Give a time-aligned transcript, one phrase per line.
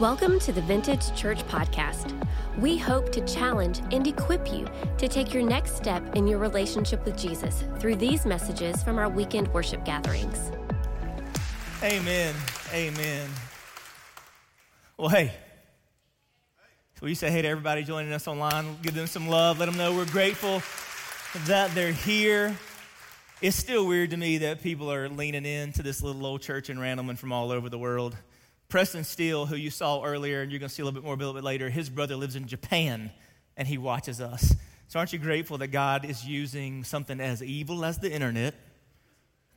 [0.00, 2.18] Welcome to the Vintage Church Podcast.
[2.58, 7.04] We hope to challenge and equip you to take your next step in your relationship
[7.04, 10.52] with Jesus through these messages from our weekend worship gatherings.
[11.82, 12.34] Amen.
[12.72, 13.28] Amen.
[14.96, 15.34] Well, hey,
[17.02, 18.78] will you say hey to everybody joining us online?
[18.80, 19.58] Give them some love.
[19.58, 20.62] Let them know we're grateful
[21.44, 22.56] that they're here.
[23.42, 26.78] It's still weird to me that people are leaning into this little old church in
[26.78, 28.16] Randleman from all over the world.
[28.70, 31.14] Preston Steele, who you saw earlier, and you're going to see a little bit more
[31.14, 33.10] a little bit later, his brother lives in Japan
[33.56, 34.54] and he watches us.
[34.86, 38.54] So aren't you grateful that God is using something as evil as the internet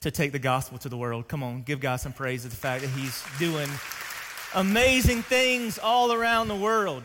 [0.01, 1.27] to take the gospel to the world?
[1.27, 3.69] Come on, give God some praise for the fact that he's doing
[4.55, 7.03] amazing things all around the world.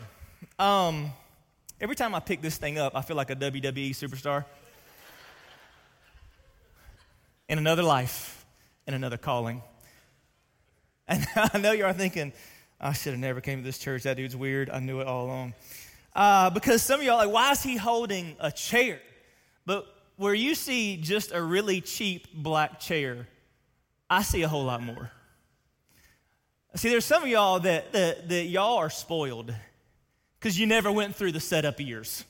[0.57, 1.11] Um,
[1.79, 4.45] every time I pick this thing up, I feel like a WWE superstar
[7.47, 8.45] in another life,
[8.87, 9.61] in another calling.
[11.09, 12.31] And I know you are thinking,
[12.79, 14.03] I should have never came to this church.
[14.03, 14.69] That dude's weird.
[14.69, 15.53] I knew it all along.
[16.15, 19.01] Uh, because some of y'all like, why is he holding a chair?
[19.65, 23.27] But where you see just a really cheap black chair,
[24.09, 25.11] I see a whole lot more.
[26.75, 29.53] See, there's some of y'all that, that, that y'all are spoiled
[30.39, 32.23] because you never went through the setup years.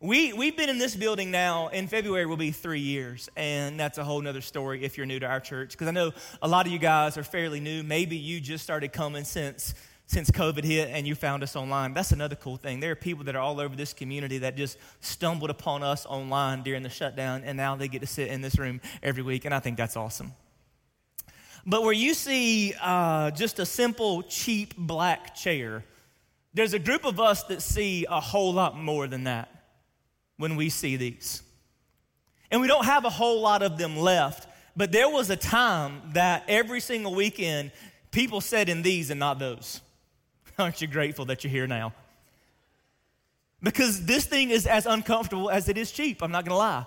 [0.00, 3.96] We, we've been in this building now, in February will be three years, and that's
[3.96, 5.70] a whole nother story if you're new to our church.
[5.70, 7.82] Because I know a lot of you guys are fairly new.
[7.82, 9.74] Maybe you just started coming since,
[10.06, 11.94] since COVID hit and you found us online.
[11.94, 12.80] That's another cool thing.
[12.80, 16.64] There are people that are all over this community that just stumbled upon us online
[16.64, 19.54] during the shutdown, and now they get to sit in this room every week, and
[19.54, 20.32] I think that's awesome.
[21.64, 25.84] But where you see uh, just a simple, cheap black chair,
[26.52, 29.53] there's a group of us that see a whole lot more than that
[30.36, 31.42] when we see these.
[32.50, 36.00] And we don't have a whole lot of them left, but there was a time
[36.12, 37.72] that every single weekend
[38.10, 39.80] people sat in these and not those.
[40.58, 41.92] Aren't you grateful that you're here now?
[43.62, 46.86] Because this thing is as uncomfortable as it is cheap, I'm not gonna lie.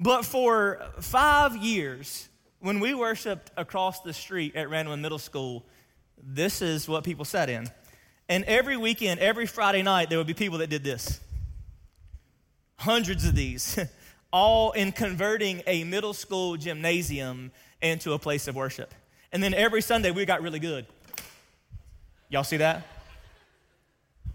[0.00, 2.28] But for five years,
[2.60, 5.64] when we worshiped across the street at Randleman Middle School,
[6.22, 7.68] this is what people sat in.
[8.28, 11.20] And every weekend, every Friday night, there would be people that did this
[12.76, 13.78] hundreds of these,
[14.32, 17.50] all in converting a middle school gymnasium
[17.80, 18.94] into a place of worship.
[19.32, 20.86] And then every Sunday we got really good.
[22.28, 22.86] Y'all see that?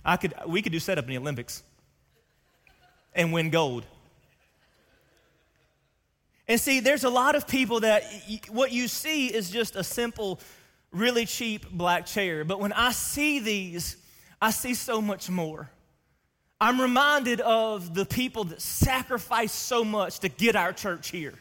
[0.03, 1.63] I could, we could do setup in the Olympics
[3.13, 3.85] and win gold.
[6.47, 8.03] And see, there's a lot of people that
[8.49, 10.39] what you see is just a simple,
[10.91, 12.43] really cheap black chair.
[12.43, 13.97] But when I see these,
[14.41, 15.69] I see so much more.
[16.61, 21.33] I'm reminded of the people that sacrificed so much to get our church here.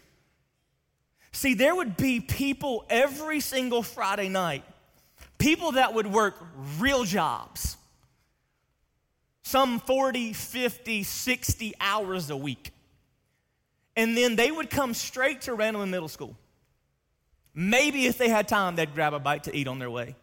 [1.30, 4.64] See, there would be people every single Friday night,
[5.36, 6.36] people that would work
[6.78, 7.76] real jobs,
[9.42, 12.72] some 40, 50, 60 hours a week.
[13.96, 16.34] And then they would come straight to Randleman Middle School.
[17.52, 20.16] Maybe if they had time, they'd grab a bite to eat on their way.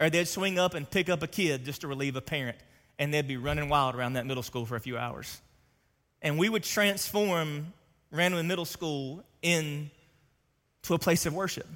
[0.00, 2.58] Or they'd swing up and pick up a kid just to relieve a parent
[2.98, 5.40] and they'd be running wild around that middle school for a few hours.
[6.20, 7.72] And we would transform
[8.12, 9.90] Randleman Middle School into
[10.90, 11.66] a place of worship.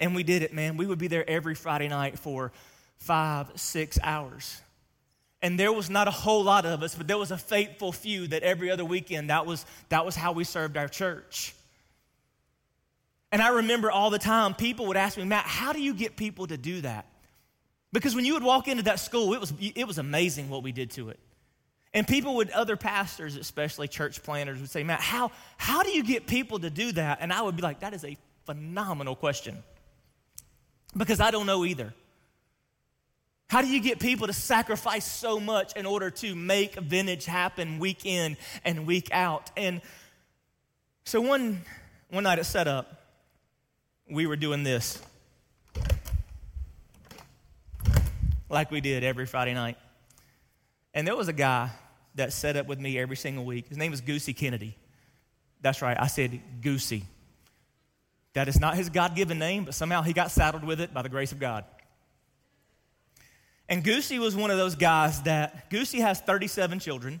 [0.00, 0.76] And we did it, man.
[0.76, 2.52] We would be there every Friday night for
[2.98, 4.60] five, six hours.
[5.40, 8.26] And there was not a whole lot of us, but there was a faithful few
[8.28, 11.54] that every other weekend, that was, that was how we served our church.
[13.30, 16.16] And I remember all the time, people would ask me, Matt, how do you get
[16.16, 17.06] people to do that?
[17.92, 20.72] Because when you would walk into that school, it was, it was amazing what we
[20.72, 21.18] did to it.
[21.94, 26.04] And people would, other pastors, especially church planners, would say, Matt, how, how do you
[26.04, 27.18] get people to do that?
[27.20, 29.62] And I would be like, that is a phenomenal question.
[30.96, 31.94] Because I don't know either.
[33.48, 37.78] How do you get people to sacrifice so much in order to make vintage happen
[37.78, 39.50] week in and week out?
[39.56, 39.80] And
[41.04, 41.62] so one,
[42.10, 43.00] one night at setup,
[44.10, 45.02] we were doing this.
[48.48, 49.76] Like we did every Friday night.
[50.94, 51.70] And there was a guy
[52.14, 53.68] that set up with me every single week.
[53.68, 54.76] His name was Goosey Kennedy.
[55.60, 57.04] That's right, I said Goosey.
[58.34, 61.02] That is not his God given name, but somehow he got saddled with it by
[61.02, 61.64] the grace of God.
[63.68, 67.20] And Goosey was one of those guys that, Goosey has 37 children.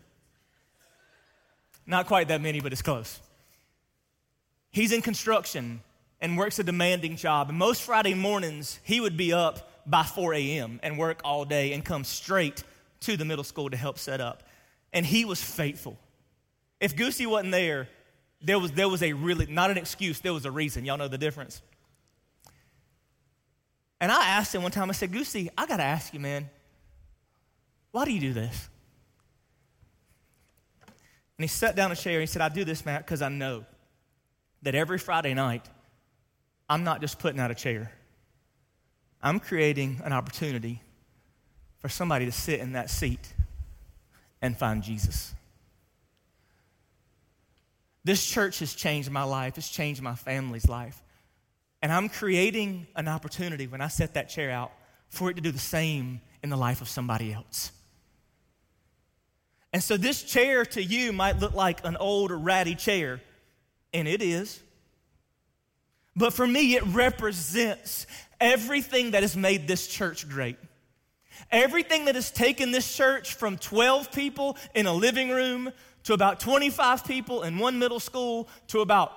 [1.86, 3.20] Not quite that many, but it's close.
[4.70, 5.80] He's in construction
[6.20, 7.48] and works a demanding job.
[7.48, 10.80] And most Friday mornings, he would be up by 4 a.m.
[10.82, 12.62] and work all day and come straight
[13.00, 14.42] to the middle school to help set up.
[14.92, 15.98] And he was faithful.
[16.80, 17.88] If Goosey wasn't there,
[18.40, 20.84] there was, there was a really, not an excuse, there was a reason.
[20.84, 21.62] Y'all know the difference.
[24.00, 26.48] And I asked him one time, I said, Goosey, I got to ask you, man,
[27.90, 28.68] why do you do this?
[31.36, 33.28] And he sat down a chair and he said, I do this, Matt, because I
[33.28, 33.64] know
[34.62, 35.68] that every Friday night,
[36.68, 37.92] I'm not just putting out a chair.
[39.22, 40.82] I'm creating an opportunity
[41.80, 43.32] for somebody to sit in that seat
[44.40, 45.34] and find Jesus.
[48.04, 51.02] This church has changed my life, it's changed my family's life.
[51.82, 54.72] And I'm creating an opportunity when I set that chair out
[55.08, 57.72] for it to do the same in the life of somebody else.
[59.72, 63.20] And so this chair to you might look like an old ratty chair,
[63.92, 64.60] and it is.
[66.16, 68.06] But for me, it represents
[68.40, 70.56] everything that has made this church great.
[71.50, 75.72] Everything that has taken this church from 12 people in a living room
[76.04, 79.12] to about 25 people in one middle school to about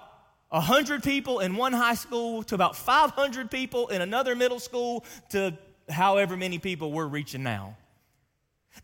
[0.49, 5.57] 100 people in one high school to about 500 people in another middle school to
[5.89, 7.77] however many people we're reaching now.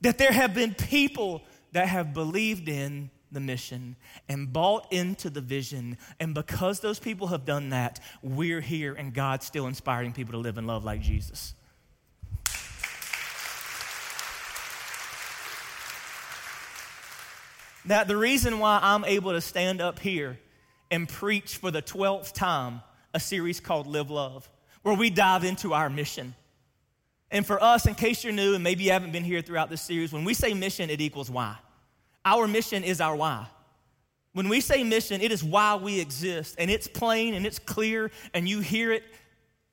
[0.01, 1.43] That there have been people
[1.73, 3.95] that have believed in the mission
[4.29, 5.97] and bought into the vision.
[6.19, 10.37] And because those people have done that, we're here and God's still inspiring people to
[10.37, 11.53] live and love like Jesus.
[17.85, 20.37] That the reason why I'm able to stand up here
[20.91, 22.81] and preach for the 12th time
[23.13, 24.49] a series called Live Love,
[24.83, 26.35] where we dive into our mission.
[27.31, 29.81] And for us, in case you're new and maybe you haven't been here throughout this
[29.81, 31.57] series, when we say mission, it equals why.
[32.27, 33.47] Our mission is our why.
[34.33, 36.55] When we say mission, it is why we exist.
[36.59, 39.03] And it's plain and it's clear, and you hear it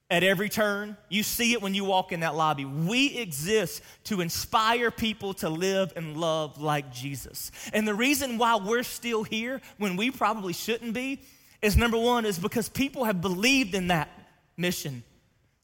[0.09, 0.97] at every turn.
[1.09, 2.65] You see it when you walk in that lobby.
[2.65, 7.51] We exist to inspire people to live and love like Jesus.
[7.73, 11.21] And the reason why we're still here when we probably shouldn't be
[11.61, 14.09] is number one, is because people have believed in that
[14.57, 15.03] mission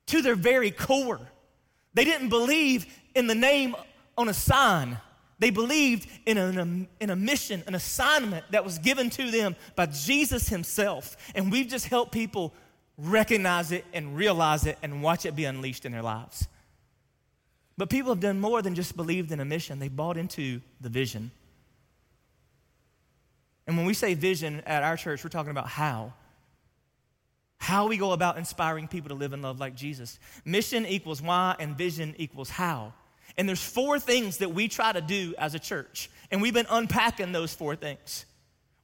[0.06, 1.20] to their very core.
[1.94, 2.84] They didn't believe
[3.14, 3.76] in the name
[4.18, 4.98] on a sign.
[5.40, 9.56] They believed in a, um, in a mission, an assignment that was given to them
[9.74, 11.16] by Jesus Himself.
[11.34, 12.54] And we've just helped people
[12.98, 16.46] recognize it and realize it and watch it be unleashed in their lives.
[17.78, 20.90] But people have done more than just believed in a mission, they bought into the
[20.90, 21.30] vision.
[23.66, 26.12] And when we say vision at our church, we're talking about how.
[27.56, 30.18] How we go about inspiring people to live and love like Jesus.
[30.44, 32.92] Mission equals why, and vision equals how.
[33.36, 36.10] And there's four things that we try to do as a church.
[36.30, 38.24] And we've been unpacking those four things.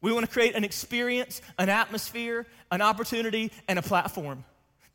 [0.01, 4.45] We want to create an experience, an atmosphere, an opportunity, and a platform.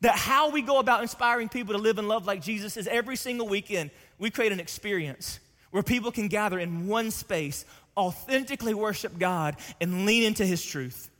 [0.00, 3.16] That how we go about inspiring people to live and love like Jesus is every
[3.16, 5.38] single weekend we create an experience
[5.70, 7.64] where people can gather in one space,
[7.96, 11.10] authentically worship God, and lean into His truth.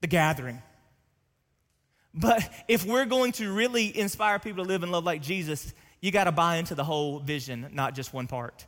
[0.00, 0.62] The gathering.
[2.14, 6.10] But if we're going to really inspire people to live and love like Jesus, you
[6.10, 8.66] got to buy into the whole vision, not just one part.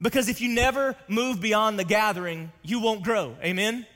[0.00, 3.34] Because if you never move beyond the gathering, you won't grow.
[3.42, 3.86] Amen?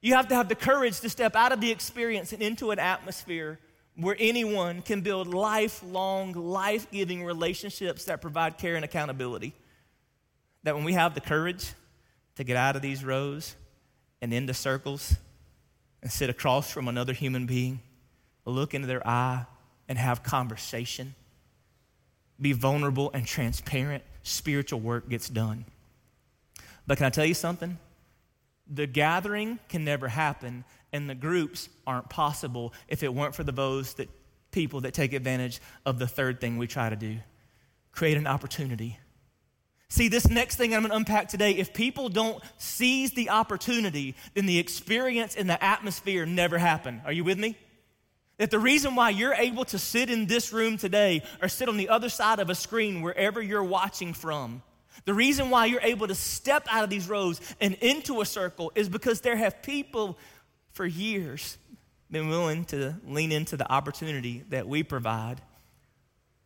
[0.00, 2.78] You have to have the courage to step out of the experience and into an
[2.78, 3.58] atmosphere
[3.96, 9.54] where anyone can build lifelong, life giving relationships that provide care and accountability.
[10.62, 11.72] That when we have the courage
[12.36, 13.54] to get out of these rows
[14.20, 15.16] and into circles
[16.02, 17.80] and sit across from another human being,
[18.44, 19.46] look into their eye,
[19.88, 21.14] and have conversation
[22.40, 25.64] be vulnerable and transparent, spiritual work gets done.
[26.86, 27.78] But can I tell you something?
[28.70, 33.52] The gathering can never happen, and the groups aren't possible if it weren't for the
[33.52, 34.08] those that
[34.50, 37.18] people that take advantage of the third thing we try to do
[37.94, 38.98] create an opportunity.
[39.88, 44.16] See, this next thing I'm going to unpack today, if people don't seize the opportunity,
[44.34, 47.00] then the experience and the atmosphere never happen.
[47.04, 47.56] Are you with me?
[48.38, 51.76] That the reason why you're able to sit in this room today or sit on
[51.76, 54.62] the other side of a screen wherever you're watching from,
[55.04, 58.72] the reason why you're able to step out of these rows and into a circle
[58.74, 60.18] is because there have people
[60.72, 61.58] for years
[62.10, 65.40] been willing to lean into the opportunity that we provide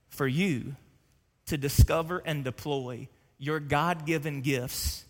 [0.08, 0.74] for you
[1.46, 5.04] to discover and deploy your God given gifts,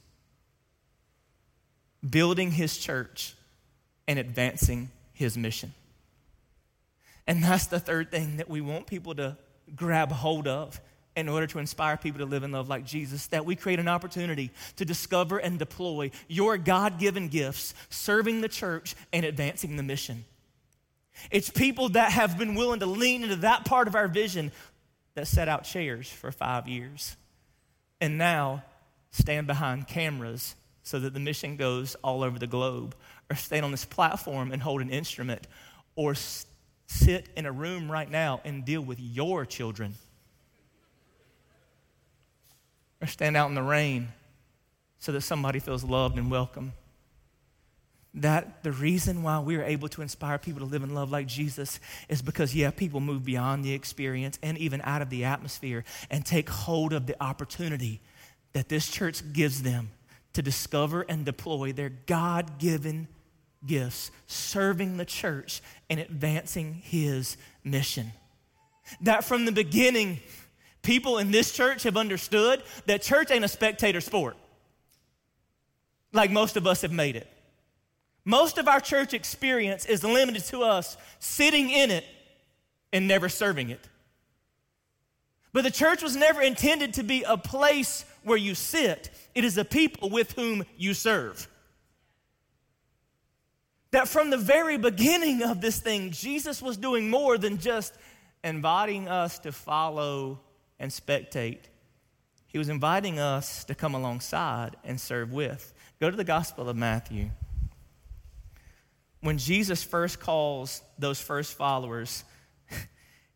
[2.08, 3.34] building His church,
[4.06, 5.72] and advancing His mission.
[7.28, 9.36] And that's the third thing that we want people to
[9.76, 10.80] grab hold of
[11.14, 13.88] in order to inspire people to live and love like Jesus, that we create an
[13.88, 19.82] opportunity to discover and deploy your God given gifts, serving the church and advancing the
[19.82, 20.24] mission.
[21.30, 24.50] It's people that have been willing to lean into that part of our vision
[25.14, 27.16] that set out chairs for five years
[28.00, 28.62] and now
[29.10, 32.94] stand behind cameras so that the mission goes all over the globe,
[33.28, 35.46] or stand on this platform and hold an instrument,
[35.96, 36.14] or
[36.88, 39.94] sit in a room right now and deal with your children.
[43.00, 44.08] Or stand out in the rain
[44.98, 46.72] so that somebody feels loved and welcome.
[48.14, 51.26] That the reason why we are able to inspire people to live and love like
[51.26, 51.78] Jesus
[52.08, 56.24] is because, yeah, people move beyond the experience and even out of the atmosphere and
[56.24, 58.00] take hold of the opportunity
[58.54, 59.90] that this church gives them
[60.32, 63.08] to discover and deploy their God given
[63.66, 65.60] gifts, serving the church
[65.90, 68.12] and advancing his mission.
[69.02, 70.20] That from the beginning,
[70.82, 74.36] people in this church have understood that church ain't a spectator sport
[76.12, 77.26] like most of us have made it.
[78.24, 82.04] Most of our church experience is limited to us sitting in it
[82.92, 83.88] and never serving it.
[85.52, 89.56] But the church was never intended to be a place where you sit, it is
[89.56, 91.48] a people with whom you serve.
[93.98, 97.92] That from the very beginning of this thing, Jesus was doing more than just
[98.44, 100.38] inviting us to follow
[100.78, 101.62] and spectate.
[102.46, 105.74] He was inviting us to come alongside and serve with.
[105.98, 107.30] Go to the Gospel of Matthew.
[109.20, 112.22] When Jesus first calls those first followers,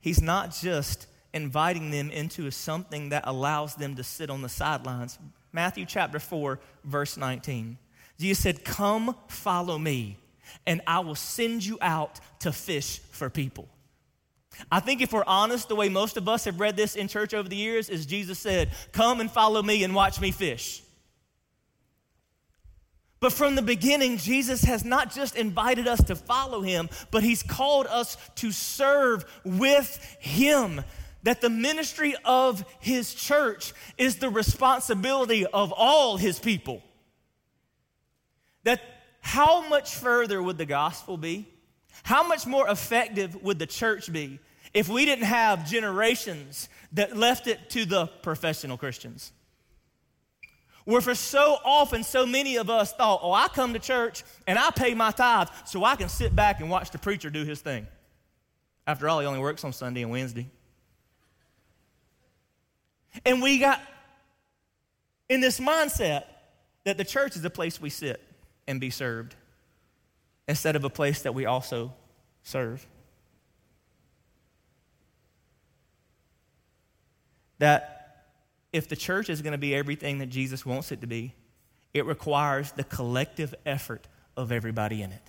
[0.01, 5.19] he's not just inviting them into something that allows them to sit on the sidelines.
[5.53, 7.79] Matthew chapter 4, verse 19.
[8.21, 10.19] Jesus said, Come follow me,
[10.67, 13.69] and I will send you out to fish for people.
[14.71, 17.35] I think if we're honest, the way most of us have read this in church
[17.35, 20.83] over the years is Jesus said, Come and follow me and watch me fish.
[23.23, 27.43] But from the beginning, Jesus has not just invited us to follow him, but he's
[27.43, 30.83] called us to serve with him.
[31.23, 36.83] That the ministry of his church is the responsibility of all his people.
[38.65, 38.81] That
[39.23, 41.49] how much further would the gospel be?
[42.03, 44.41] How much more effective would the church be
[44.75, 49.33] if we didn't have generations that left it to the professional Christians?
[50.85, 54.59] Where for so often, so many of us thought, oh, I come to church and
[54.59, 57.61] I pay my tithe so I can sit back and watch the preacher do his
[57.61, 57.87] thing.
[58.89, 60.51] After all, he only works on Sunday and Wednesday.
[63.25, 63.81] And we got
[65.29, 66.25] in this mindset
[66.83, 68.21] that the church is a place we sit
[68.67, 69.35] and be served
[70.49, 71.93] instead of a place that we also
[72.43, 72.87] serve.
[77.59, 78.25] That
[78.73, 81.35] if the church is going to be everything that Jesus wants it to be,
[81.95, 85.23] it requires the collective effort of everybody in it.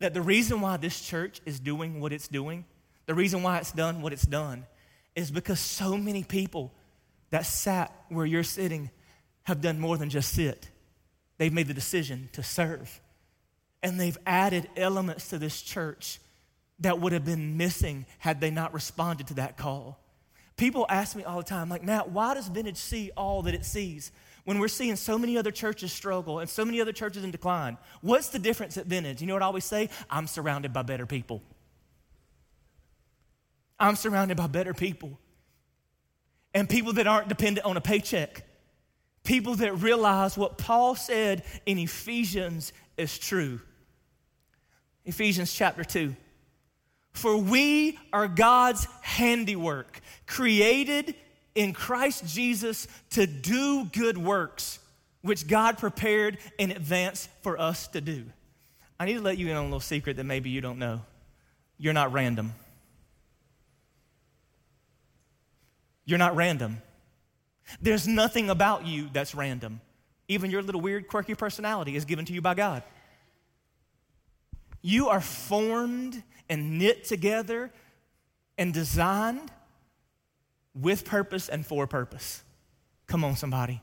[0.00, 2.64] That the reason why this church is doing what it's doing,
[3.06, 4.66] the reason why it's done what it's done,
[5.14, 6.72] is because so many people
[7.30, 8.90] that sat where you're sitting
[9.42, 10.68] have done more than just sit.
[11.42, 13.00] They've made the decision to serve.
[13.82, 16.20] And they've added elements to this church
[16.78, 19.98] that would have been missing had they not responded to that call.
[20.56, 23.64] People ask me all the time, like, Matt, why does Vintage see all that it
[23.64, 24.12] sees
[24.44, 27.76] when we're seeing so many other churches struggle and so many other churches in decline?
[28.02, 29.20] What's the difference at Vintage?
[29.20, 29.90] You know what I always say?
[30.08, 31.42] I'm surrounded by better people.
[33.80, 35.18] I'm surrounded by better people.
[36.54, 38.44] And people that aren't dependent on a paycheck.
[39.24, 43.60] People that realize what Paul said in Ephesians is true.
[45.04, 46.14] Ephesians chapter 2.
[47.12, 51.14] For we are God's handiwork, created
[51.54, 54.78] in Christ Jesus to do good works,
[55.20, 58.24] which God prepared in advance for us to do.
[58.98, 61.02] I need to let you in on a little secret that maybe you don't know.
[61.78, 62.54] You're not random.
[66.04, 66.80] You're not random.
[67.80, 69.80] There's nothing about you that's random.
[70.28, 72.82] Even your little weird, quirky personality is given to you by God.
[74.82, 77.70] You are formed and knit together
[78.58, 79.50] and designed
[80.74, 82.42] with purpose and for purpose.
[83.06, 83.80] Come on, somebody.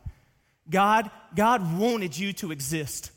[0.70, 3.12] God, God wanted you to exist.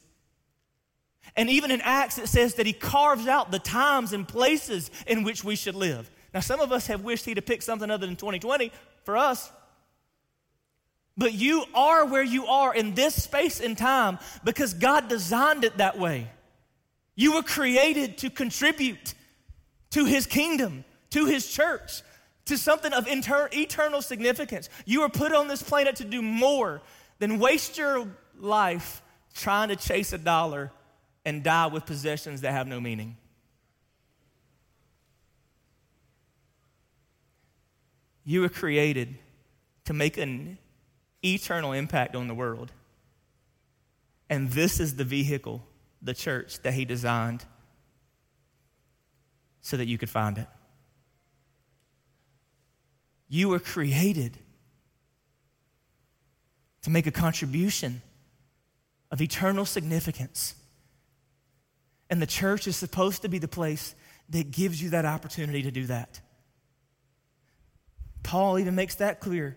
[1.37, 5.23] And even in Acts, it says that He carves out the times and places in
[5.23, 6.11] which we should live.
[6.35, 8.73] Now, some of us have wished He'd have picked something other than 2020
[9.05, 9.51] for us.
[11.17, 15.79] But you are where you are in this space and time because God designed it
[15.79, 16.31] that way.
[17.15, 19.15] You were created to contribute
[19.91, 22.03] to his kingdom, to his church,
[22.47, 24.69] to something of inter- eternal significance.
[24.87, 26.81] You were put on this planet to do more
[27.19, 29.03] than waste your life
[29.35, 30.73] trying to chase a dollar
[31.25, 33.17] and die with possessions that have no meaning.
[38.25, 39.19] You were created
[39.85, 40.59] to make an
[41.25, 42.73] eternal impact on the world.
[44.29, 45.63] And this is the vehicle,
[46.01, 47.45] the church, that he designed
[49.61, 50.47] so that you could find it.
[53.29, 54.37] You were created
[56.83, 58.03] to make a contribution
[59.11, 60.55] of eternal significance.
[62.11, 63.95] And the church is supposed to be the place
[64.31, 66.21] that gives you that opportunity to do that.
[68.23, 69.57] Paul even makes that clear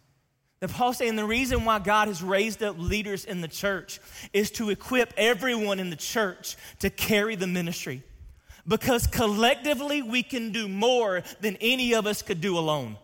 [0.61, 3.99] That Paul's saying the reason why God has raised up leaders in the church
[4.31, 8.03] is to equip everyone in the church to carry the ministry.
[8.67, 12.97] Because collectively we can do more than any of us could do alone.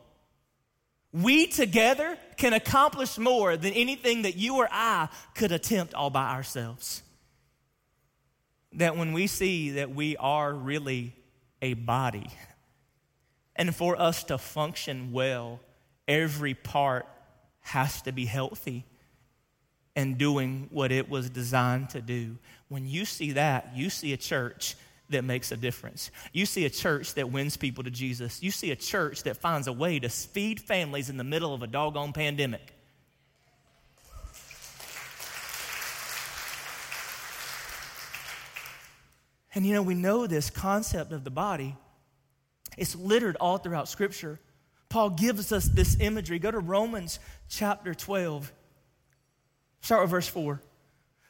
[1.12, 6.36] We together can accomplish more than anything that you or I could attempt all by
[6.36, 7.02] ourselves.
[8.74, 11.16] That when we see that we are really
[11.64, 12.30] a body,
[13.56, 15.60] and for us to function well,
[16.08, 17.08] every part
[17.68, 18.86] has to be healthy
[19.94, 22.38] and doing what it was designed to do.
[22.70, 24.76] When you see that, you see a church
[25.10, 26.10] that makes a difference.
[26.32, 28.42] You see a church that wins people to Jesus.
[28.42, 31.62] You see a church that finds a way to feed families in the middle of
[31.62, 32.74] a doggone pandemic.
[39.54, 41.76] And you know, we know this concept of the body.
[42.78, 44.40] It's littered all throughout Scripture.
[44.90, 46.40] Paul gives us this imagery.
[46.40, 48.52] Go to Romans chapter 12.
[49.82, 50.62] Start with verse 4.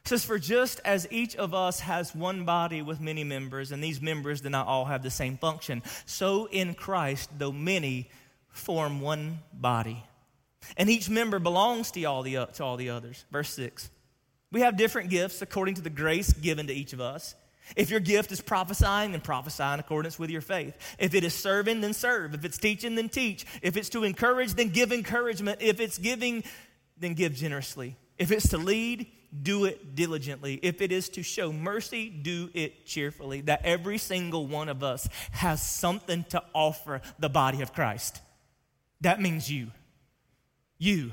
[0.03, 3.83] It says, For just as each of us has one body with many members, and
[3.83, 8.09] these members do not all have the same function, so in Christ, though many
[8.49, 10.03] form one body.
[10.75, 13.25] And each member belongs to all the, to all the others.
[13.31, 13.89] Verse 6.
[14.51, 17.35] We have different gifts according to the grace given to each of us.
[17.75, 20.77] If your gift is prophesying, then prophesy in accordance with your faith.
[20.97, 22.33] If it is serving, then serve.
[22.33, 23.45] If it's teaching, then teach.
[23.61, 25.61] If it's to encourage, then give encouragement.
[25.61, 26.43] If it's giving,
[26.97, 27.95] then give generously.
[28.17, 29.07] If it's to lead,
[29.43, 30.59] do it diligently.
[30.63, 33.41] If it is to show mercy, do it cheerfully.
[33.41, 38.21] That every single one of us has something to offer the body of Christ.
[39.01, 39.71] That means you.
[40.77, 41.11] You.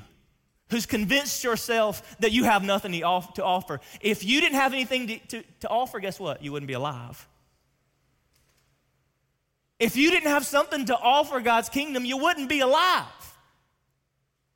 [0.69, 3.79] Who's convinced yourself that you have nothing to offer.
[4.01, 6.43] If you didn't have anything to, to, to offer, guess what?
[6.43, 7.27] You wouldn't be alive.
[9.79, 13.05] If you didn't have something to offer God's kingdom, you wouldn't be alive.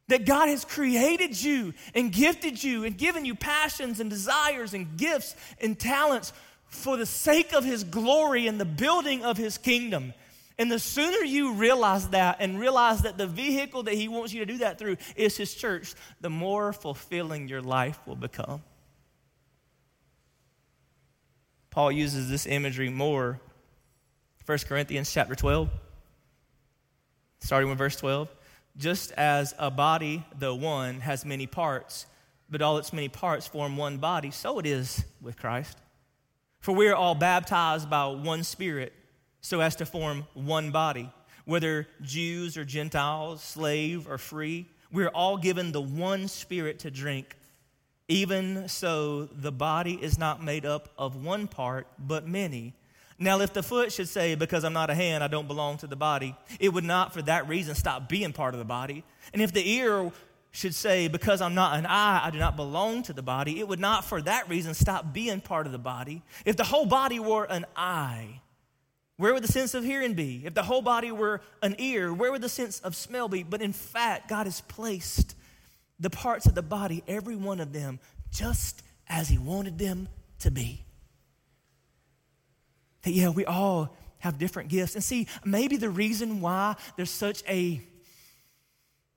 [0.08, 4.98] That God has created you and gifted you and given you passions and desires and
[4.98, 6.34] gifts and talents
[6.66, 10.14] for the sake of His glory and the building of His kingdom.
[10.60, 14.42] And the sooner you realize that and realize that the vehicle that He wants you
[14.42, 18.62] to do that through is His church, the more fulfilling your life will become.
[21.72, 23.40] Paul uses this imagery more.
[24.46, 25.70] 1 Corinthians chapter 12,
[27.40, 28.28] starting with verse 12
[28.80, 32.06] just as a body, though one, has many parts,
[32.50, 35.78] but all its many parts form one body, so it is with Christ.
[36.62, 38.94] For we are all baptized by one Spirit,
[39.42, 41.12] so as to form one body,
[41.46, 44.68] whether Jews or Gentiles, slave or free.
[44.92, 47.36] We are all given the one Spirit to drink.
[48.08, 52.74] Even so, the body is not made up of one part, but many.
[53.20, 55.88] Now, if the foot should say, Because I'm not a hand, I don't belong to
[55.88, 59.04] the body, it would not for that reason stop being part of the body.
[59.34, 60.12] And if the ear
[60.52, 63.68] should say, Because I'm not an eye, I do not belong to the body, it
[63.68, 66.24] would not for that reason stop being part of the body.
[66.46, 68.42] If the whole body were an eye,
[69.20, 70.44] where would the sense of hearing be?
[70.46, 73.44] If the whole body were an ear, where would the sense of smell be?
[73.44, 75.36] But in fact, God has placed
[76.00, 78.00] the parts of the body, every one of them,
[78.32, 80.08] just as He wanted them
[80.40, 80.86] to be.
[83.02, 84.96] That, yeah, we all have different gifts.
[84.96, 87.82] And see, maybe the reason why there's such a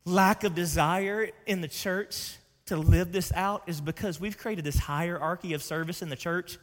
[0.05, 2.35] lack of desire in the church
[2.67, 6.59] to live this out is because we've created this hierarchy of service in the church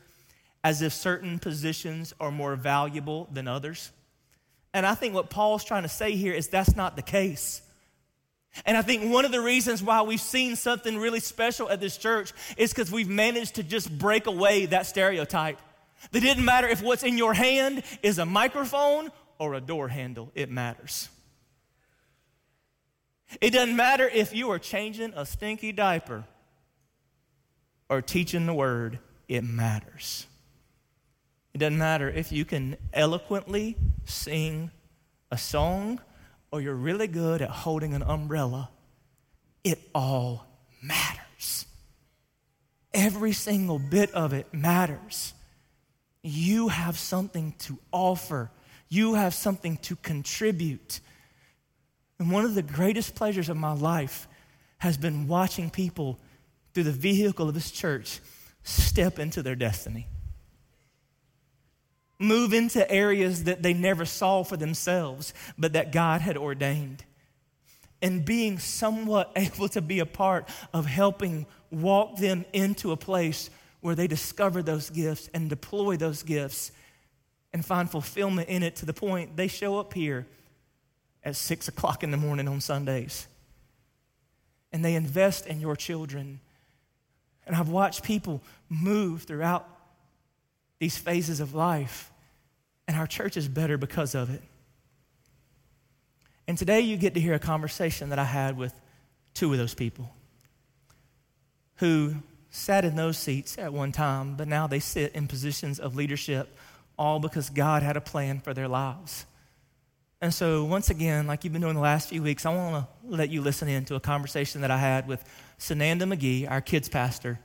[0.64, 3.92] as if certain positions are more valuable than others.
[4.74, 7.62] And I think what Paul's trying to say here is that's not the case.
[8.66, 11.98] And I think one of the reasons why we've seen something really special at this
[11.98, 15.60] church is because we've managed to just break away that stereotype.
[16.12, 20.32] That didn't matter if what's in your hand is a microphone or a door handle,
[20.36, 21.10] it matters.
[23.40, 26.26] It doesn't matter if you are changing a stinky diaper
[27.90, 30.26] or teaching the word, it matters.
[31.54, 34.72] It doesn't matter if you can eloquently sing
[35.32, 36.00] a song,
[36.52, 38.70] or you're really good at holding an umbrella,
[39.64, 40.46] it all
[40.82, 41.66] matters.
[42.94, 45.34] Every single bit of it matters.
[46.24, 48.52] You have something to offer,
[48.90, 51.00] you have something to contribute.
[52.18, 54.28] And one of the greatest pleasures of my life
[54.80, 56.20] has been watching people
[56.74, 58.20] through the vehicle of this church
[58.64, 60.08] step into their destiny.
[62.20, 67.06] Move into areas that they never saw for themselves, but that God had ordained.
[68.02, 73.50] And being somewhat able to be a part of helping walk them into a place
[73.82, 76.72] where they discover those gifts and deploy those gifts
[77.54, 80.28] and find fulfillment in it to the point they show up here
[81.24, 83.28] at six o'clock in the morning on Sundays.
[84.72, 86.40] And they invest in your children.
[87.48, 89.68] And I've watched people move throughout
[90.80, 92.12] these phases of life,
[92.88, 94.42] and our church is better because of it.
[96.48, 98.74] And today you get to hear a conversation that I had with
[99.34, 100.12] two of those people
[101.76, 102.16] who
[102.50, 106.58] sat in those seats at one time, but now they sit in positions of leadership,
[106.98, 109.26] all because God had a plan for their lives.
[110.22, 113.16] And so, once again, like you've been doing the last few weeks, I want to
[113.16, 115.24] let you listen in to a conversation that I had with
[115.60, 117.40] Sananda McGee, our kids pastor,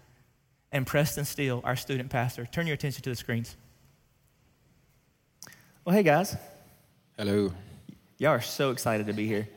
[0.75, 2.45] and Preston Steele, our student pastor.
[2.47, 3.57] Turn your attention to the screens.
[5.85, 6.37] Well, hey, guys.
[7.17, 7.53] Hello.
[8.19, 9.49] Y'all are so excited to be here.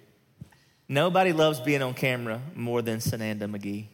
[0.88, 3.88] Nobody loves being on camera more than Sananda McGee.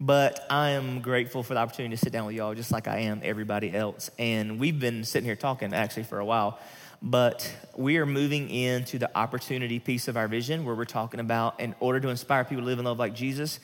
[0.00, 2.98] But I am grateful for the opportunity to sit down with y'all just like I
[2.98, 4.10] am everybody else.
[4.18, 6.58] And we've been sitting here talking actually for a while
[7.04, 11.60] but we are moving into the opportunity piece of our vision where we're talking about
[11.60, 13.60] in order to inspire people to live and love like Jesus,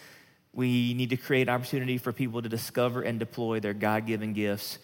[0.52, 4.78] we need to create opportunity for people to discover and deploy their God given gifts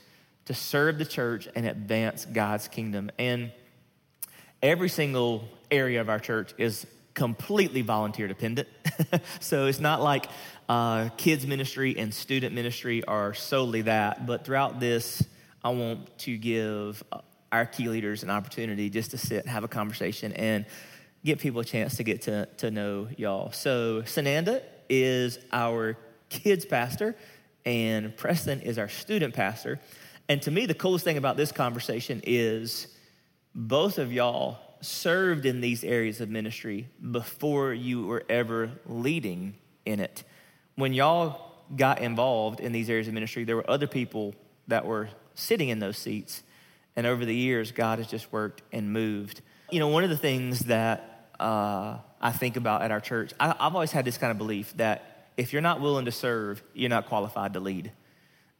[0.44, 3.10] to serve the church and advance God's kingdom.
[3.18, 3.52] And
[4.62, 8.68] every single area of our church is completely volunteer dependent.
[9.40, 10.26] so it's not like
[10.68, 15.22] uh, kids ministry and student ministry are solely that, but throughout this,
[15.64, 17.02] I want to give
[17.50, 20.66] our key leaders an opportunity just to sit, and have a conversation, and
[21.24, 23.50] give people a chance to get to, to know y'all.
[23.50, 25.96] So, Sananda is our
[26.28, 27.16] kids pastor,
[27.64, 29.80] and Preston is our student pastor.
[30.28, 32.88] And to me, the coolest thing about this conversation is
[33.54, 40.00] both of y'all served in these areas of ministry before you were ever leading in
[40.00, 40.24] it.
[40.74, 44.34] When y'all got involved in these areas of ministry, there were other people
[44.68, 46.42] that were sitting in those seats.
[46.94, 49.42] And over the years, God has just worked and moved.
[49.70, 53.54] You know, one of the things that uh, I think about at our church, I,
[53.60, 56.90] I've always had this kind of belief that if you're not willing to serve, you're
[56.90, 57.92] not qualified to lead.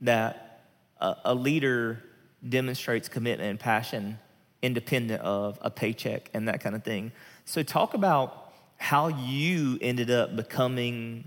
[0.02, 0.68] That
[1.00, 2.00] a, a leader
[2.48, 4.20] demonstrates commitment and passion
[4.62, 7.10] independent of a paycheck and that kind of thing.
[7.44, 11.24] So, talk about how you ended up becoming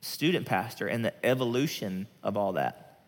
[0.00, 3.00] student pastor and the evolution of all that.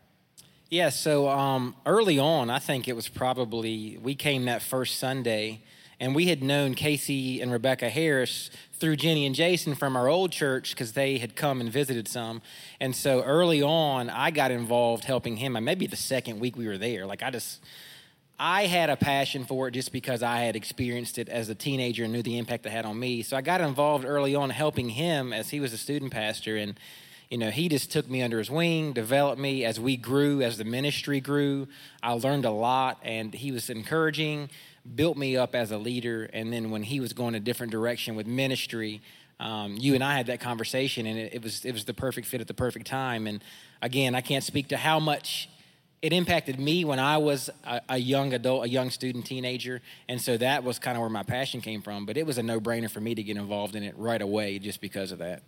[0.68, 5.62] Yeah, so um, early on, I think it was probably, we came that first Sunday,
[5.98, 10.32] and we had known Casey and Rebecca Harris through Jenny and Jason from our old
[10.32, 12.42] church because they had come and visited some.
[12.80, 15.52] And so early on, I got involved helping him.
[15.64, 17.60] Maybe the second week we were there, like I just,
[18.38, 22.04] I had a passion for it just because I had experienced it as a teenager
[22.04, 23.22] and knew the impact it had on me.
[23.22, 26.56] So I got involved early on helping him as he was a student pastor.
[26.56, 26.78] And
[27.30, 30.58] you know, he just took me under his wing, developed me as we grew, as
[30.58, 31.66] the ministry grew.
[32.02, 34.48] I learned a lot, and he was encouraging,
[34.94, 36.28] built me up as a leader.
[36.32, 39.00] And then when he was going a different direction with ministry,
[39.38, 42.26] um, you and I had that conversation, and it, it, was it was the perfect
[42.26, 43.26] fit at the perfect time.
[43.26, 43.42] And
[43.82, 45.48] again, I can't speak to how much
[46.00, 50.20] it impacted me when I was a, a young adult, a young student, teenager, and
[50.20, 52.06] so that was kind of where my passion came from.
[52.06, 54.58] But it was a no brainer for me to get involved in it right away,
[54.58, 55.42] just because of that.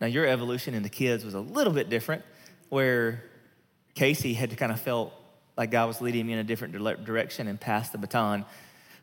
[0.00, 2.24] Now, your evolution into kids was a little bit different,
[2.70, 3.22] where
[3.94, 5.12] Casey had kind of felt
[5.56, 8.44] like God was leading me in a different direction and passed the baton.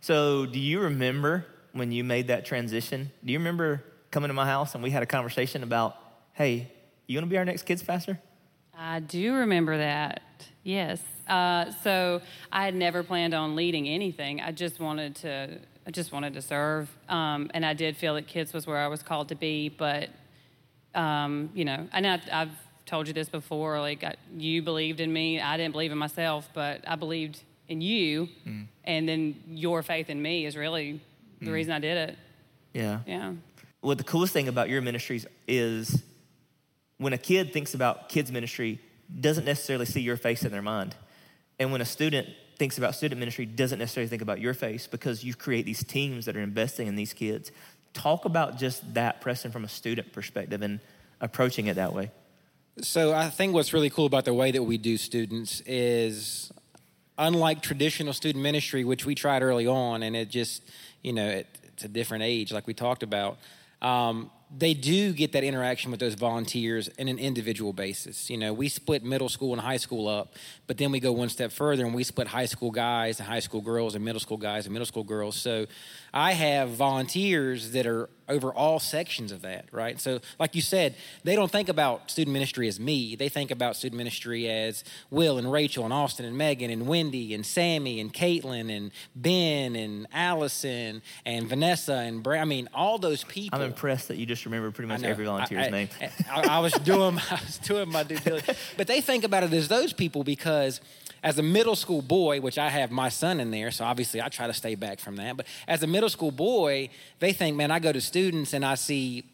[0.01, 3.12] So, do you remember when you made that transition?
[3.23, 5.95] Do you remember coming to my house and we had a conversation about,
[6.33, 6.71] hey,
[7.07, 8.19] you want to be our next kids pastor?
[8.77, 10.21] I do remember that.
[10.63, 11.01] Yes.
[11.27, 14.41] Uh, so I had never planned on leading anything.
[14.41, 15.59] I just wanted to.
[15.85, 18.88] I just wanted to serve, um, and I did feel that kids was where I
[18.88, 19.69] was called to be.
[19.69, 20.09] But
[20.93, 22.51] um, you know, and I, I've
[22.89, 23.80] told you this before.
[23.80, 27.82] Like I, you believed in me, I didn't believe in myself, but I believed in
[27.82, 28.65] you, mm.
[28.84, 30.99] and then your faith in me is really
[31.39, 31.54] the mm.
[31.54, 32.17] reason I did it.
[32.73, 32.99] Yeah.
[33.06, 33.34] Yeah.
[33.82, 36.04] Well, the coolest thing about your ministries is
[36.97, 38.80] when a kid thinks about kids ministry,
[39.21, 40.95] doesn't necessarily see your face in their mind,
[41.60, 45.23] and when a student thinks about student ministry doesn't necessarily think about your face because
[45.23, 47.52] you create these teams that are investing in these kids.
[47.93, 50.80] Talk about just that, Preston, from a student perspective and
[51.21, 52.12] approaching it that way.
[52.81, 56.51] So I think what's really cool about the way that we do students is
[57.17, 60.63] unlike traditional student ministry, which we tried early on, and it just,
[61.03, 63.37] you know, it, it's a different age, like we talked about.
[63.81, 68.29] Um, they do get that interaction with those volunteers in an individual basis.
[68.29, 70.33] You know, we split middle school and high school up,
[70.65, 73.41] but then we go one step further and we split high school guys and high
[73.41, 75.35] school girls and middle school guys and middle school girls.
[75.35, 75.67] So
[76.13, 79.99] I have volunteers that are over all sections of that, right?
[79.99, 83.15] So, like you said, they don't think about student ministry as me.
[83.15, 87.33] They think about student ministry as Will and Rachel and Austin and Megan and Wendy
[87.33, 92.25] and Sammy and Caitlin and Ben and Allison and Vanessa and.
[92.29, 93.59] I mean, all those people.
[93.59, 95.89] I'm impressed that you just remember pretty much every volunteer's I, I, name.
[96.31, 99.51] I, I, was doing, I was doing my due diligence, but they think about it
[99.53, 100.79] as those people because
[101.23, 104.29] as a middle school boy, which I have my son in there, so obviously I
[104.29, 105.38] try to stay back from that.
[105.38, 108.75] But as a middle school boy, they think, man, I go to students and I
[108.75, 109.25] see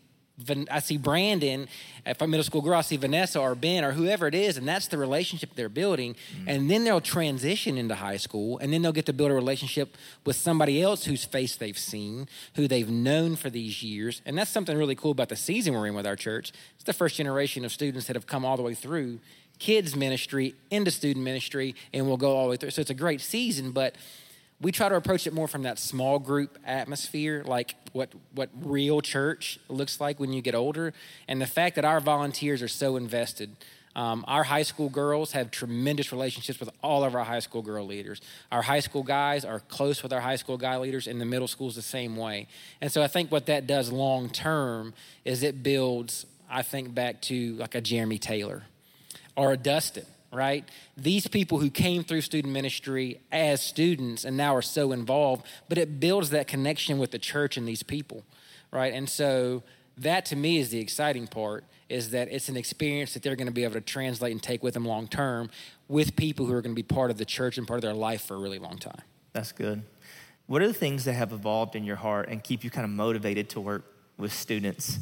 [0.69, 1.67] I see Brandon,
[2.05, 4.57] if I'm a middle school girl, I see Vanessa or Ben or whoever it is,
[4.57, 6.13] and that's the relationship they're building.
[6.13, 6.49] Mm-hmm.
[6.49, 9.95] And then they'll transition into high school, and then they'll get to build a relationship
[10.25, 14.21] with somebody else whose face they've seen, who they've known for these years.
[14.25, 16.51] And that's something really cool about the season we're in with our church.
[16.75, 19.19] It's the first generation of students that have come all the way through
[19.59, 22.71] kids ministry into student ministry, and we'll go all the way through.
[22.71, 23.95] So it's a great season, but
[24.61, 29.01] we try to approach it more from that small group atmosphere, like what what real
[29.01, 30.93] church looks like when you get older,
[31.27, 33.55] and the fact that our volunteers are so invested.
[33.97, 37.85] Um, our high school girls have tremendous relationships with all of our high school girl
[37.85, 38.19] leaders.
[38.51, 41.47] Our high school guys are close with our high school guy leaders, and the middle
[41.47, 42.47] school's the same way.
[42.81, 47.21] And so I think what that does long term is it builds, I think, back
[47.23, 48.63] to like a Jeremy Taylor
[49.35, 50.63] or a Dustin, right?
[50.97, 55.77] These people who came through student ministry as students and now are so involved, but
[55.77, 58.23] it builds that connection with the church and these people,
[58.71, 58.93] right?
[58.93, 59.63] And so
[59.97, 63.47] that to me is the exciting part is that it's an experience that they're going
[63.47, 65.49] to be able to translate and take with them long term
[65.87, 67.93] with people who are going to be part of the church and part of their
[67.93, 69.01] life for a really long time.
[69.33, 69.83] That's good.
[70.47, 72.91] What are the things that have evolved in your heart and keep you kind of
[72.91, 73.83] motivated to work
[74.17, 74.99] with students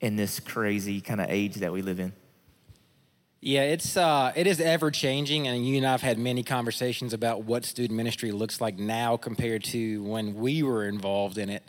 [0.00, 2.12] in this crazy kind of age that we live in?
[3.42, 7.14] Yeah, it's uh, it is ever changing, and you and I have had many conversations
[7.14, 11.62] about what student ministry looks like now compared to when we were involved in it.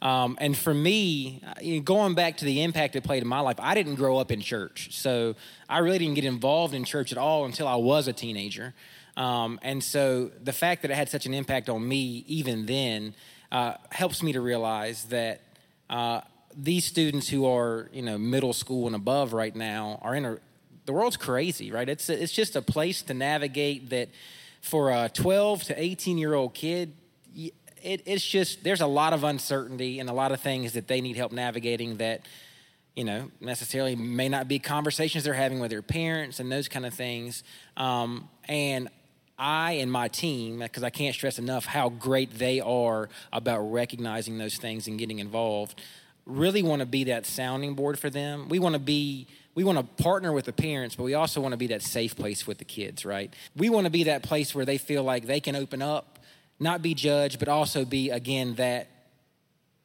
[0.00, 3.54] Um, and for me, uh, going back to the impact it played in my life,
[3.60, 5.36] I didn't grow up in church, so
[5.68, 8.74] I really didn't get involved in church at all until I was a teenager.
[9.16, 13.14] Um, and so the fact that it had such an impact on me even then
[13.52, 15.40] uh, helps me to realize that.
[15.88, 16.22] Uh,
[16.54, 20.38] these students who are, you know, middle school and above right now are in a
[20.86, 21.88] the world's crazy, right?
[21.88, 24.08] It's it's just a place to navigate that
[24.60, 26.94] for a 12 to 18 year old kid.
[27.34, 31.00] It, it's just there's a lot of uncertainty and a lot of things that they
[31.00, 32.26] need help navigating that
[32.94, 36.86] you know necessarily may not be conversations they're having with their parents and those kind
[36.86, 37.42] of things
[37.76, 38.88] um, and
[39.42, 44.38] I and my team, because I can't stress enough how great they are about recognizing
[44.38, 45.80] those things and getting involved,
[46.26, 48.48] really want to be that sounding board for them.
[48.48, 51.52] We want to be we want to partner with the parents, but we also want
[51.52, 53.34] to be that safe place with the kids, right?
[53.56, 56.18] We want to be that place where they feel like they can open up,
[56.58, 58.88] not be judged, but also be, again, that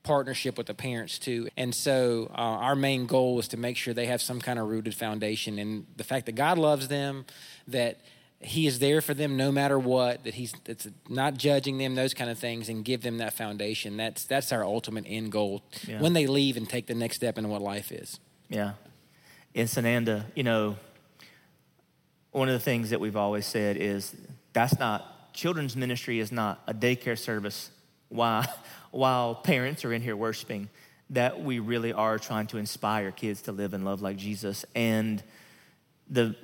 [0.03, 1.49] partnership with the parents too.
[1.58, 4.69] And so uh, our main goal is to make sure they have some kind of
[4.69, 7.25] rooted foundation in the fact that God loves them,
[7.67, 7.99] that
[8.39, 12.13] he is there for them no matter what that he's it's not judging them those
[12.13, 15.99] kind of things and give them that foundation that's that's our ultimate end goal yeah.
[15.99, 18.73] when they leave and take the next step into what life is yeah
[19.57, 20.77] in Sananda, you know,
[22.29, 24.15] one of the things that we've always said is
[24.53, 27.71] that's not, children's ministry is not a daycare service
[28.09, 28.45] while,
[28.91, 30.69] while parents are in here worshiping,
[31.09, 34.63] that we really are trying to inspire kids to live and love like Jesus.
[34.75, 35.23] And
[36.07, 36.35] the,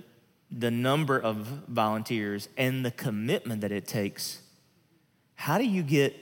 [0.50, 1.36] the number of
[1.68, 4.42] volunteers and the commitment that it takes,
[5.36, 6.16] how do you get,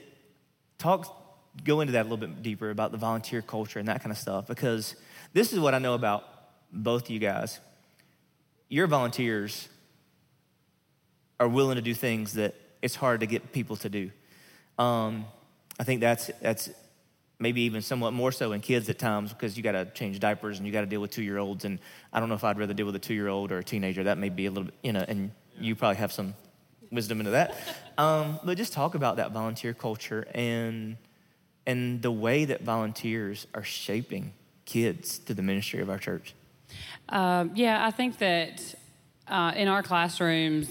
[0.76, 4.12] talk, go into that a little bit deeper about the volunteer culture and that kind
[4.12, 4.94] of stuff, because
[5.32, 6.24] this is what I know about
[6.72, 7.60] both you guys,
[8.68, 9.68] your volunteers
[11.38, 14.10] are willing to do things that it's hard to get people to do.
[14.78, 15.26] Um,
[15.78, 16.70] I think that's that's
[17.38, 20.58] maybe even somewhat more so in kids at times because you got to change diapers
[20.58, 21.64] and you got to deal with two year olds.
[21.64, 21.80] And
[22.12, 24.04] I don't know if I'd rather deal with a two year old or a teenager.
[24.04, 26.34] That may be a little bit, you know, and you probably have some
[26.90, 27.54] wisdom into that.
[27.98, 30.96] Um, but just talk about that volunteer culture and
[31.66, 34.32] and the way that volunteers are shaping
[34.64, 36.34] kids to the ministry of our church.
[37.08, 38.74] Um, yeah, I think that
[39.28, 40.68] uh, in our classrooms,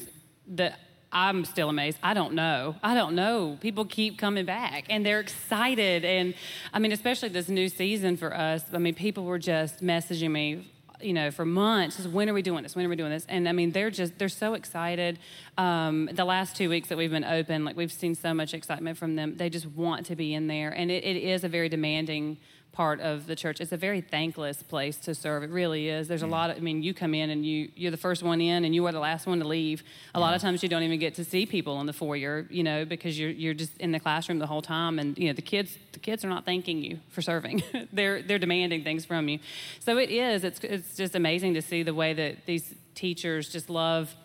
[0.48, 0.80] that
[1.12, 1.98] I'm still amazed.
[2.02, 2.76] I don't know.
[2.82, 3.58] I don't know.
[3.60, 6.06] People keep coming back and they're excited.
[6.06, 6.34] And
[6.74, 10.72] I mean, especially this new season for us, I mean, people were just messaging me
[11.04, 11.98] you know, for months.
[11.98, 12.76] Just, when are we doing this?
[12.76, 13.26] When are we doing this?
[13.28, 15.20] And I mean, they're just they're so excited.
[15.58, 18.98] Um, the last two weeks that we've been open, like we've seen so much excitement
[18.98, 19.38] from them.
[19.38, 22.38] They just want to be in there, and it, it is a very demanding
[22.71, 23.60] part of the church.
[23.60, 25.43] It's a very thankless place to serve.
[25.43, 26.07] It really is.
[26.07, 28.39] There's a lot of, I mean, you come in and you, you're the first one
[28.39, 29.84] in and you are the last one to leave.
[30.15, 32.63] A lot of times you don't even get to see people in the foyer, you
[32.63, 34.99] know, because you're, you're just in the classroom the whole time.
[34.99, 37.62] And, you know, the kids, the kids are not thanking you for serving.
[37.93, 39.39] they're, they're demanding things from you.
[39.81, 43.69] So it is, it's, it's just amazing to see the way that these teachers just
[43.69, 44.15] love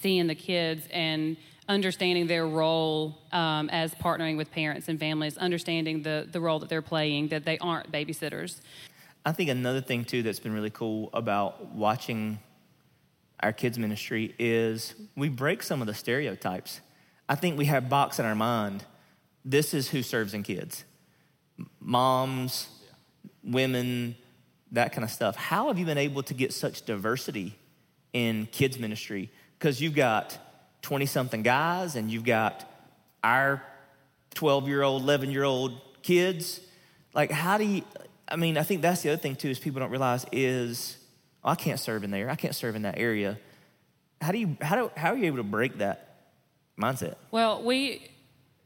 [0.00, 1.36] seeing the kids and
[1.72, 6.68] understanding their role um, as partnering with parents and families, understanding the, the role that
[6.68, 8.60] they're playing, that they aren't babysitters.
[9.24, 12.38] I think another thing, too, that's been really cool about watching
[13.40, 16.80] our kids' ministry is we break some of the stereotypes.
[17.28, 18.84] I think we have box in our mind
[19.44, 20.84] this is who serves in kids
[21.80, 22.68] moms,
[23.44, 24.16] women,
[24.72, 25.36] that kind of stuff.
[25.36, 27.56] How have you been able to get such diversity
[28.12, 29.30] in kids' ministry?
[29.58, 30.38] Because you've got
[30.82, 32.68] 20 something guys and you've got
[33.24, 33.62] our
[34.34, 36.60] 12 year old, 11 year old kids.
[37.14, 37.82] Like, how do you,
[38.28, 40.96] I mean, I think that's the other thing too, is people don't realize is,
[41.44, 42.28] oh, I can't serve in there.
[42.28, 43.38] I can't serve in that area.
[44.20, 46.16] How do you, how do, how are you able to break that
[46.80, 47.16] mindset?
[47.30, 48.08] Well, we,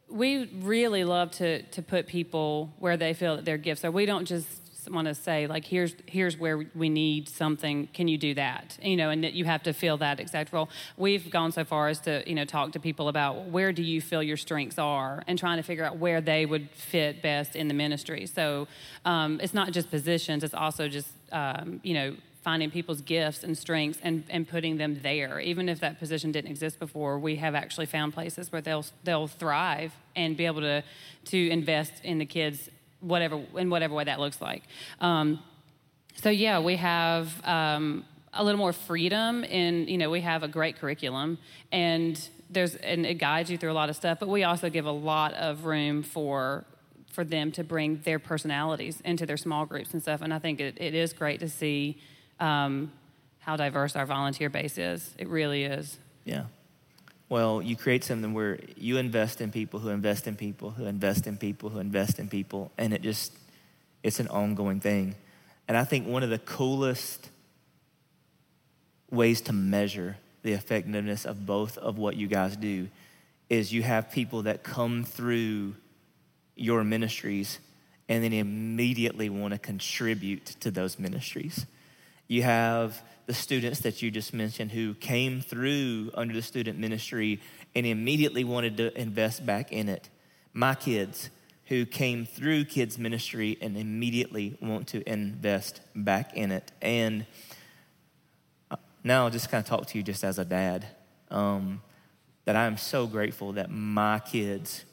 [0.08, 3.90] we really love to, to put people where they feel that their gifts are.
[3.90, 4.46] We don't just
[4.90, 7.88] want to say like here's here's where we need something.
[7.92, 8.78] Can you do that?
[8.82, 10.68] You know and that you have to fill that exact role.
[10.96, 14.00] We've gone so far as to you know talk to people about where do you
[14.00, 17.68] feel your strengths are and trying to figure out where they would fit best in
[17.68, 18.26] the ministry.
[18.26, 18.68] So
[19.04, 23.58] um, it's not just positions it's also just um, you know finding people's gifts and
[23.58, 25.40] strengths and, and putting them there.
[25.40, 29.26] Even if that position didn't exist before, we have actually found places where they'll they'll
[29.26, 30.80] thrive and be able to
[31.24, 32.70] to invest in the kids
[33.06, 34.62] whatever in whatever way that looks like.
[35.00, 35.40] Um,
[36.16, 40.48] so yeah, we have um, a little more freedom in you know we have a
[40.48, 41.38] great curriculum
[41.72, 44.86] and there's and it guides you through a lot of stuff, but we also give
[44.86, 46.64] a lot of room for
[47.12, 50.20] for them to bring their personalities into their small groups and stuff.
[50.20, 51.98] And I think it, it is great to see
[52.40, 52.92] um,
[53.38, 55.14] how diverse our volunteer base is.
[55.18, 55.98] It really is.
[56.24, 56.44] Yeah.
[57.28, 61.26] Well, you create something where you invest in people who invest in people who invest
[61.26, 63.32] in people who invest in people, and it just,
[64.02, 65.16] it's an ongoing thing.
[65.66, 67.28] And I think one of the coolest
[69.10, 72.88] ways to measure the effectiveness of both of what you guys do
[73.48, 75.74] is you have people that come through
[76.54, 77.58] your ministries
[78.08, 81.66] and then immediately want to contribute to those ministries.
[82.28, 87.40] You have the students that you just mentioned who came through under the student ministry
[87.74, 90.08] and immediately wanted to invest back in it.
[90.52, 91.30] My kids
[91.66, 96.70] who came through kids ministry and immediately want to invest back in it.
[96.80, 97.26] And
[98.70, 100.86] uh, now I'll just kind of talk to you just as a dad.
[101.30, 101.82] Um,
[102.44, 104.84] that I am so grateful that my kids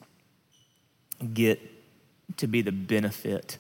[1.34, 1.62] get
[2.38, 3.60] to be the benefit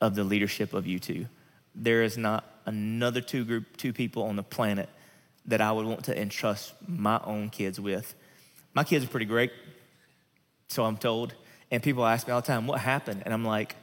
[0.00, 1.26] of the leadership of you two.
[1.74, 4.90] There is not another two group, two people on the planet
[5.46, 8.14] that I would want to entrust my own kids with.
[8.74, 9.50] My kids are pretty great,
[10.68, 11.34] so I'm told.
[11.70, 13.22] And people ask me all the time, what happened?
[13.24, 13.74] And I'm like,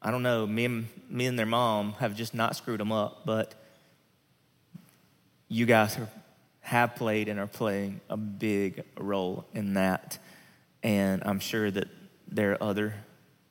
[0.00, 0.46] I don't know.
[0.46, 3.54] Me and, me and their mom have just not screwed them up, but
[5.48, 6.08] you guys are,
[6.60, 10.18] have played and are playing a big role in that.
[10.82, 11.88] And I'm sure that
[12.26, 12.94] there are other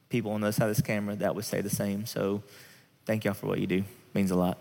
[0.09, 2.07] people on the other side of this camera that would say the same.
[2.07, 2.41] So
[3.05, 3.83] thank y'all for what you do
[4.15, 4.57] means a lot.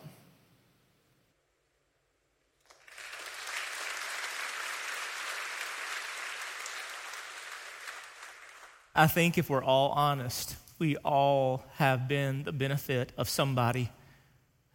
[8.97, 13.91] I think if we're all honest, we all have been the benefit of somebody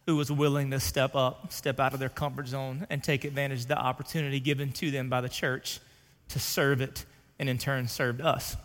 [0.06, 3.60] who was willing to step up, step out of their comfort zone, and take advantage
[3.60, 5.78] of the opportunity given to them by the church
[6.28, 7.04] to serve it
[7.38, 8.56] and in turn served us.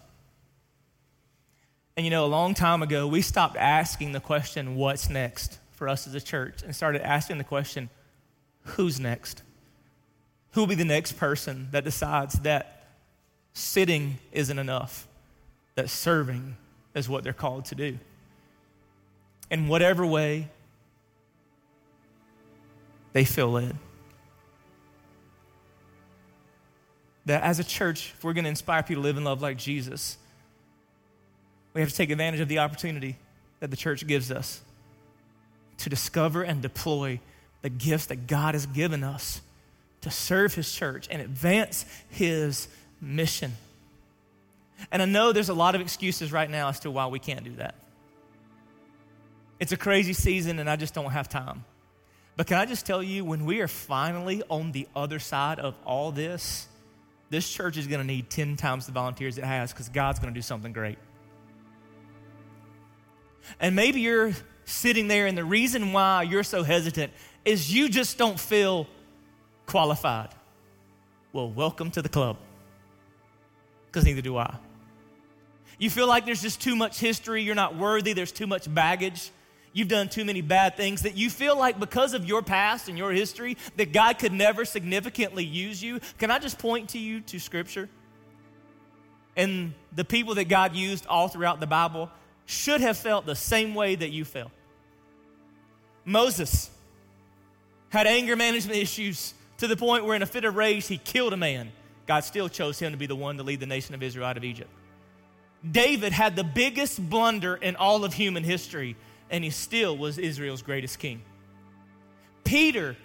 [1.97, 5.59] And you know, a long time ago, we stopped asking the question, what's next?
[5.75, 7.89] For us as a church and started asking the question
[8.63, 9.43] who's next?
[10.51, 12.87] Who will be the next person that decides that
[13.53, 15.07] sitting isn't enough,
[15.75, 16.55] that serving
[16.93, 17.99] is what they're called to do?
[19.51, 20.49] In whatever way
[23.13, 23.75] they feel led.
[27.25, 29.57] That as a church, if we're going to inspire people to live and love like
[29.57, 30.17] Jesus,
[31.73, 33.17] we have to take advantage of the opportunity
[33.59, 34.61] that the church gives us
[35.79, 37.19] to discover and deploy
[37.61, 39.41] the gifts that God has given us
[40.01, 42.67] to serve his church and advance his
[43.01, 43.53] mission.
[44.91, 47.43] And I know there's a lot of excuses right now as to why we can't
[47.43, 47.75] do that.
[49.59, 51.63] It's a crazy season and I just don't have time.
[52.37, 55.75] But can I just tell you, when we are finally on the other side of
[55.85, 56.67] all this,
[57.29, 60.33] this church is going to need 10 times the volunteers it has because God's going
[60.33, 60.97] to do something great.
[63.59, 64.33] And maybe you're
[64.65, 67.13] sitting there, and the reason why you're so hesitant
[67.43, 68.87] is you just don't feel
[69.65, 70.29] qualified.
[71.33, 72.37] Well, welcome to the club
[73.87, 74.55] because neither do I.
[75.77, 79.31] You feel like there's just too much history, you're not worthy, there's too much baggage
[79.75, 82.97] you've done too many bad things, that you feel like because of your past and
[82.97, 87.19] your history, that God could never significantly use you, can I just point to you
[87.21, 87.89] to Scripture?
[89.35, 92.09] And the people that God used all throughout the Bible
[92.45, 94.51] should have felt the same way that you felt.
[96.03, 96.69] Moses
[97.89, 101.33] had anger management issues to the point where, in a fit of rage, he killed
[101.33, 101.71] a man.
[102.07, 104.37] God still chose him to be the one to lead the nation of Israel out
[104.37, 104.69] of Egypt.
[105.69, 108.95] David had the biggest blunder in all of human history
[109.29, 111.21] and he still was Israel's greatest king.
[112.43, 112.95] Peter,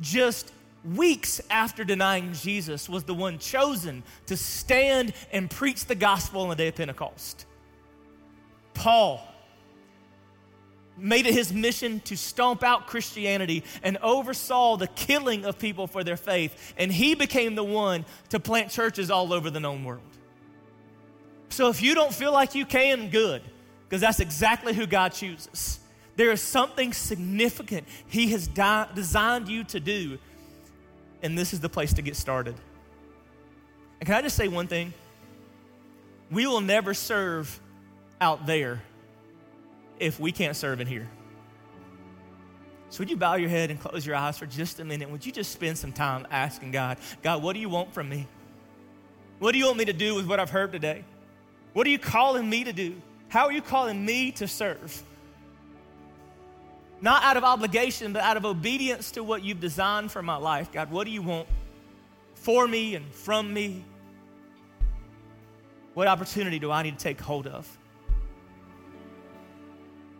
[0.00, 0.52] just
[0.94, 6.48] weeks after denying Jesus, was the one chosen to stand and preach the gospel on
[6.48, 7.44] the day of Pentecost.
[8.76, 9.26] Paul
[10.98, 16.04] made it his mission to stomp out Christianity and oversaw the killing of people for
[16.04, 20.02] their faith, and he became the one to plant churches all over the known world.
[21.48, 23.42] So if you don't feel like you can, good
[23.88, 25.80] because that's exactly who God chooses.
[26.16, 30.18] There is something significant He has di- designed you to do,
[31.22, 32.54] and this is the place to get started.
[34.00, 34.92] And can I just say one thing?
[36.30, 37.60] We will never serve
[38.20, 38.82] out there
[39.98, 41.08] if we can't serve in here.
[42.88, 45.10] So, would you bow your head and close your eyes for just a minute?
[45.10, 48.28] Would you just spend some time asking God, God, what do you want from me?
[49.38, 51.04] What do you want me to do with what I've heard today?
[51.72, 52.94] What are you calling me to do?
[53.28, 55.02] How are you calling me to serve?
[57.00, 60.72] Not out of obligation, but out of obedience to what you've designed for my life.
[60.72, 61.48] God, what do you want
[62.34, 63.84] for me and from me?
[65.92, 67.78] What opportunity do I need to take hold of?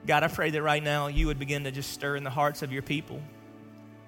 [0.06, 2.62] God, I pray that right now you would begin to just stir in the hearts
[2.62, 3.20] of your people.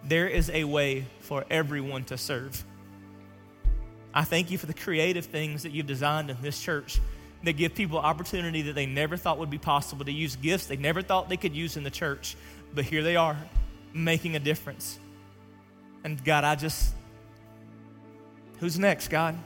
[0.04, 2.64] There is a way for everyone to serve.
[4.14, 7.00] I thank you for the creative things that you've designed in this church
[7.44, 10.76] that give people opportunity that they never thought would be possible to use gifts they
[10.76, 12.36] never thought they could use in the church.
[12.74, 13.36] But here they are,
[13.92, 14.98] making a difference.
[16.04, 16.94] And God, I just,
[18.60, 19.36] who's next, God?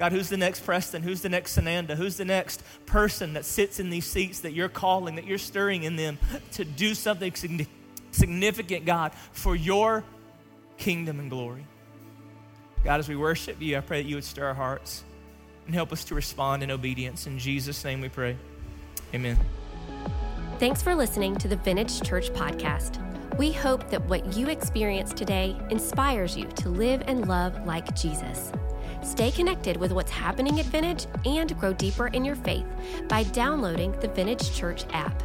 [0.00, 1.02] God, who's the next Preston?
[1.02, 1.94] Who's the next Sananda?
[1.94, 5.82] Who's the next person that sits in these seats that you're calling, that you're stirring
[5.82, 6.16] in them
[6.52, 7.34] to do something
[8.10, 10.02] significant, God, for your
[10.78, 11.66] kingdom and glory?
[12.82, 15.04] God, as we worship you, I pray that you would stir our hearts
[15.66, 17.26] and help us to respond in obedience.
[17.26, 18.38] In Jesus' name we pray.
[19.12, 19.38] Amen.
[20.58, 23.06] Thanks for listening to the Vintage Church podcast.
[23.36, 28.50] We hope that what you experience today inspires you to live and love like Jesus.
[29.02, 32.66] Stay connected with what's happening at Vintage and grow deeper in your faith
[33.08, 35.22] by downloading the Vintage Church app.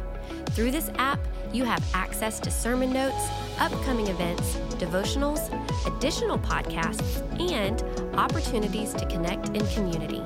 [0.50, 1.18] Through this app,
[1.52, 5.50] you have access to sermon notes, upcoming events, devotionals,
[5.86, 7.22] additional podcasts,
[7.52, 7.82] and
[8.18, 10.22] opportunities to connect in community.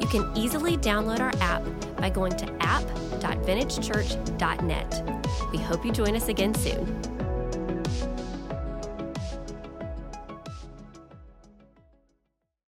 [0.00, 1.62] You can easily download our app
[1.96, 5.22] by going to app.vintagechurch.net.
[5.52, 7.17] We hope you join us again soon.